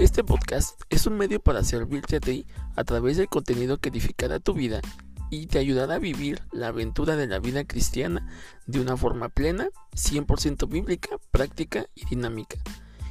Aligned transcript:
Este 0.00 0.24
podcast 0.24 0.80
es 0.88 1.06
un 1.06 1.18
medio 1.18 1.40
para 1.40 1.62
servirte 1.62 2.16
a 2.16 2.20
ti 2.20 2.46
a 2.74 2.84
través 2.84 3.18
del 3.18 3.28
contenido 3.28 3.76
que 3.76 3.90
edificará 3.90 4.40
tu 4.40 4.54
vida 4.54 4.80
y 5.28 5.46
te 5.46 5.58
ayudará 5.58 5.96
a 5.96 5.98
vivir 5.98 6.40
la 6.52 6.68
aventura 6.68 7.16
de 7.16 7.26
la 7.26 7.38
vida 7.38 7.64
cristiana 7.64 8.26
de 8.66 8.80
una 8.80 8.96
forma 8.96 9.28
plena, 9.28 9.68
100% 9.92 10.66
bíblica, 10.70 11.18
práctica 11.30 11.84
y 11.94 12.06
dinámica. 12.06 12.56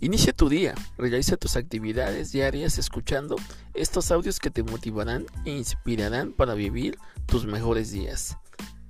Inicia 0.00 0.32
tu 0.32 0.48
día, 0.48 0.74
realiza 0.96 1.36
tus 1.36 1.56
actividades 1.56 2.32
diarias 2.32 2.78
escuchando 2.78 3.36
estos 3.74 4.10
audios 4.10 4.38
que 4.38 4.50
te 4.50 4.62
motivarán 4.62 5.26
e 5.44 5.50
inspirarán 5.50 6.32
para 6.32 6.54
vivir 6.54 6.96
tus 7.26 7.44
mejores 7.44 7.92
días. 7.92 8.38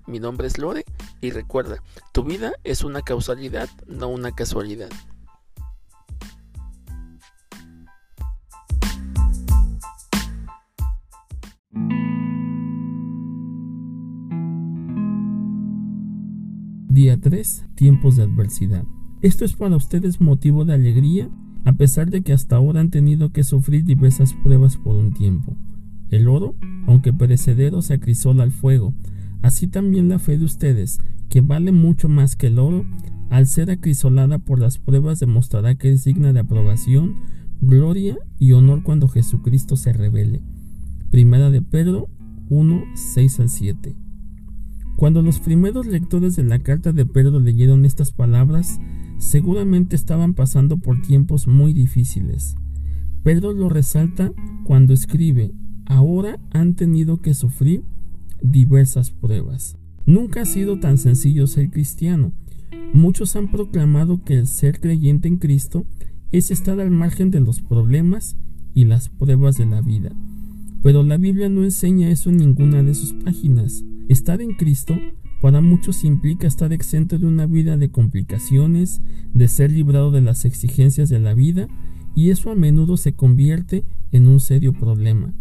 Mi 0.07 0.21
nombre 0.21 0.47
es 0.47 0.59
Lore 0.59 0.85
y 1.21 1.33
recuerda, 1.33 1.83
tu 2.13 2.23
vida 2.23 2.53
es 2.63 2.85
una 2.85 3.03
causalidad, 3.03 3.69
no 3.89 4.07
una 4.07 4.31
casualidad. 4.31 4.91
Día 16.91 17.21
3. 17.21 17.67
Tiempos 17.77 18.17
de 18.17 18.25
adversidad. 18.25 18.83
Esto 19.23 19.45
es 19.45 19.53
para 19.53 19.77
ustedes 19.77 20.21
motivo 20.21 20.65
de 20.65 20.75
alegría, 20.75 21.31
a 21.65 21.73
pesar 21.75 22.11
de 22.11 22.23
que 22.23 22.33
hasta 22.33 22.57
ahora 22.57 22.81
han 22.81 22.91
tenido 22.91 23.31
que 23.31 23.45
sufrir 23.45 23.85
diversas 23.85 24.35
pruebas 24.35 24.77
por 24.77 24.97
un 24.97 25.13
tiempo. 25.13 25.57
El 26.09 26.27
oro, 26.27 26.57
aunque 26.89 27.13
perecedero, 27.13 27.81
se 27.81 27.95
acrisola 27.95 28.43
al 28.43 28.51
fuego. 28.51 28.93
Así 29.41 29.69
también 29.69 30.09
la 30.09 30.19
fe 30.19 30.37
de 30.37 30.45
ustedes, 30.45 30.99
que 31.29 31.43
vale 31.43 31.71
mucho 31.71 32.09
más 32.09 32.35
que 32.35 32.49
el 32.49 32.59
oro, 32.59 32.85
al 33.31 33.47
ser 33.47 33.71
acrisolada 33.71 34.41
por 34.41 34.59
las 34.59 34.79
pruebas 34.79 35.21
demostrará 35.21 35.77
que 35.77 35.93
es 35.93 36.03
digna 36.03 36.33
de 36.33 36.41
aprobación, 36.41 37.21
gloria 37.61 38.19
y 38.41 38.51
honor 38.51 38.83
cuando 38.83 39.07
Jesucristo 39.07 39.77
se 39.77 39.93
revele. 39.93 40.43
Primera 41.13 41.51
de 41.51 41.63
Pedro 41.63 42.09
1, 42.49 42.83
6 42.97 43.39
al 43.39 43.49
7. 43.49 43.95
Cuando 45.01 45.23
los 45.23 45.41
primeros 45.41 45.87
lectores 45.87 46.37
de 46.37 46.43
la 46.45 46.59
carta 46.59 46.93
de 46.93 47.07
Pedro 47.07 47.41
leyeron 47.41 47.87
estas 47.87 48.13
palabras, 48.13 48.81
seguramente 49.17 49.97
estaban 49.97 50.35
pasando 50.35 50.77
por 50.77 51.01
tiempos 51.01 51.47
muy 51.47 51.73
difíciles. 51.73 52.55
Pedro 53.23 53.55
lo 53.55 53.71
resalta 53.71 54.31
cuando 54.63 54.93
escribe, 54.93 55.55
ahora 55.87 56.39
han 56.51 56.75
tenido 56.75 57.17
que 57.17 57.33
sufrir 57.33 57.83
diversas 58.43 59.11
pruebas. 59.11 59.79
Nunca 60.05 60.43
ha 60.43 60.45
sido 60.45 60.81
tan 60.81 60.99
sencillo 60.99 61.47
ser 61.47 61.71
cristiano. 61.71 62.35
Muchos 62.93 63.37
han 63.37 63.51
proclamado 63.51 64.23
que 64.23 64.35
el 64.35 64.47
ser 64.47 64.83
creyente 64.83 65.29
en 65.29 65.39
Cristo 65.39 65.87
es 66.31 66.51
estar 66.51 66.79
al 66.79 66.91
margen 66.91 67.31
de 67.31 67.41
los 67.41 67.63
problemas 67.63 68.37
y 68.75 68.85
las 68.85 69.09
pruebas 69.09 69.57
de 69.57 69.65
la 69.65 69.81
vida. 69.81 70.13
Pero 70.83 71.03
la 71.03 71.19
Biblia 71.19 71.49
no 71.49 71.65
enseña 71.65 72.11
eso 72.11 72.31
en 72.31 72.39
ninguna 72.39 72.83
de 72.83 72.95
sus 72.95 73.13
páginas. 73.13 73.85
Estar 74.09 74.41
en 74.41 74.55
Cristo 74.55 74.97
para 75.41 75.61
muchos 75.61 76.05
implica 76.05 76.47
estar 76.47 76.73
exento 76.73 77.19
de 77.19 77.27
una 77.27 77.47
vida 77.47 77.77
de 77.77 77.91
complicaciones, 77.91 79.01
de 79.33 79.49
ser 79.49 79.73
librado 79.73 80.11
de 80.11 80.21
las 80.21 80.45
exigencias 80.45 81.09
de 81.09 81.19
la 81.19 81.35
vida, 81.35 81.69
y 82.15 82.31
eso 82.31 82.51
a 82.51 82.55
menudo 82.55 82.97
se 82.97 83.13
convierte 83.13 83.85
en 84.13 84.27
un 84.27 84.41
serio 84.41 84.73
problema. 84.73 85.33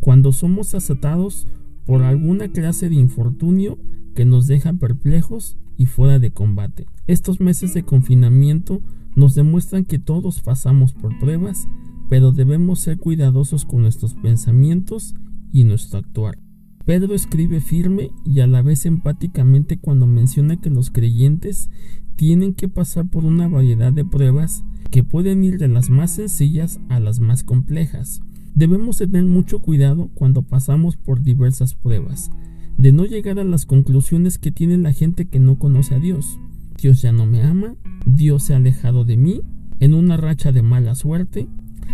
Cuando 0.00 0.32
somos 0.32 0.74
azotados 0.74 1.46
por 1.86 2.02
alguna 2.02 2.48
clase 2.48 2.88
de 2.88 2.96
infortunio 2.96 3.78
que 4.14 4.24
nos 4.24 4.46
deja 4.46 4.72
perplejos 4.72 5.56
y 5.76 5.86
fuera 5.86 6.18
de 6.18 6.30
combate. 6.30 6.86
Estos 7.06 7.40
meses 7.40 7.74
de 7.74 7.82
confinamiento 7.82 8.80
nos 9.16 9.34
demuestran 9.34 9.84
que 9.84 9.98
todos 9.98 10.40
pasamos 10.40 10.92
por 10.92 11.18
pruebas, 11.18 11.66
pero 12.08 12.32
debemos 12.32 12.80
ser 12.80 12.98
cuidadosos 12.98 13.64
con 13.64 13.82
nuestros 13.82 14.14
pensamientos 14.14 15.14
y 15.52 15.64
nuestro 15.64 15.98
actuar. 15.98 16.38
Pedro 16.84 17.14
escribe 17.14 17.60
firme 17.60 18.10
y 18.26 18.40
a 18.40 18.46
la 18.46 18.60
vez 18.60 18.84
empáticamente 18.84 19.78
cuando 19.78 20.06
menciona 20.06 20.60
que 20.60 20.68
los 20.68 20.90
creyentes 20.90 21.70
tienen 22.16 22.54
que 22.54 22.68
pasar 22.68 23.08
por 23.08 23.24
una 23.24 23.48
variedad 23.48 23.92
de 23.92 24.04
pruebas 24.04 24.64
que 24.90 25.02
pueden 25.02 25.44
ir 25.44 25.58
de 25.58 25.68
las 25.68 25.90
más 25.90 26.12
sencillas 26.12 26.80
a 26.88 27.00
las 27.00 27.20
más 27.20 27.42
complejas. 27.42 28.20
Debemos 28.54 28.98
tener 28.98 29.24
mucho 29.24 29.60
cuidado 29.60 30.10
cuando 30.14 30.42
pasamos 30.42 30.96
por 30.96 31.22
diversas 31.22 31.74
pruebas, 31.74 32.30
de 32.76 32.92
no 32.92 33.04
llegar 33.04 33.38
a 33.38 33.44
las 33.44 33.66
conclusiones 33.66 34.38
que 34.38 34.52
tiene 34.52 34.78
la 34.78 34.92
gente 34.92 35.26
que 35.26 35.40
no 35.40 35.58
conoce 35.58 35.94
a 35.94 35.98
Dios. 35.98 36.38
Dios 36.80 37.02
ya 37.02 37.12
no 37.12 37.26
me 37.26 37.42
ama, 37.42 37.76
Dios 38.06 38.44
se 38.44 38.52
ha 38.52 38.58
alejado 38.58 39.04
de 39.04 39.16
mí, 39.16 39.40
en 39.80 39.94
una 39.94 40.16
racha 40.16 40.52
de 40.52 40.62
mala 40.62 40.94
suerte, 40.94 41.48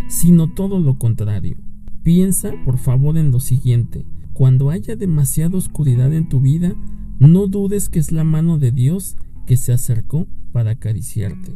sino 0.09 0.53
todo 0.53 0.81
lo 0.81 0.99
contrario. 0.99 1.57
Piensa, 2.03 2.53
por 2.65 2.79
favor, 2.79 3.17
en 3.19 3.31
lo 3.31 3.41
siguiente. 3.41 4.07
Cuando 4.33 4.71
haya 4.71 4.97
demasiada 4.97 5.57
oscuridad 5.57 6.13
en 6.13 6.29
tu 6.29 6.41
vida, 6.41 6.75
no 7.19 7.47
dudes 7.47 7.89
que 7.89 7.99
es 7.99 8.13
la 8.13 8.25
mano 8.25 8.59
de 8.59 8.73
Dios 8.73 9.17
que 9.47 9.57
se 9.57 9.73
acercó 9.73 10.27
para 10.53 10.73
acariciarte. 10.73 11.55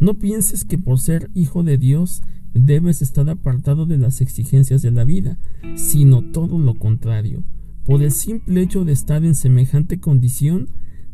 No 0.00 0.14
pienses 0.14 0.64
que 0.64 0.78
por 0.78 0.98
ser 0.98 1.30
hijo 1.34 1.62
de 1.62 1.78
Dios 1.78 2.22
debes 2.54 3.02
estar 3.02 3.28
apartado 3.28 3.86
de 3.86 3.98
las 3.98 4.20
exigencias 4.20 4.82
de 4.82 4.90
la 4.90 5.04
vida, 5.04 5.38
sino 5.74 6.22
todo 6.32 6.58
lo 6.58 6.74
contrario. 6.74 7.44
Por 7.84 8.02
el 8.02 8.12
simple 8.12 8.62
hecho 8.62 8.84
de 8.84 8.92
estar 8.92 9.24
en 9.24 9.34
semejante 9.34 10.00
condición, 10.00 10.68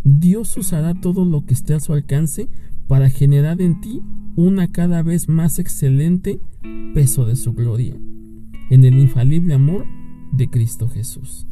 Dios 0.05 0.57
usará 0.57 0.95
todo 0.95 1.25
lo 1.25 1.45
que 1.45 1.55
esté 1.55 1.75
a 1.75 1.81
su 1.81 1.93
alcance 1.93 2.49
para 2.87 3.11
generar 3.11 3.61
en 3.61 3.81
ti 3.81 4.03
una 4.37 4.71
cada 4.71 5.03
vez 5.03 5.29
más 5.29 5.59
excelente 5.59 6.41
peso 6.95 7.25
de 7.25 7.37
su 7.37 7.55
gloria. 7.55 7.95
En 8.71 8.85
el 8.85 8.99
infalible 8.99 9.55
amor 9.55 9.87
de 10.33 10.49
Cristo 10.49 10.89
Jesús. 10.89 11.48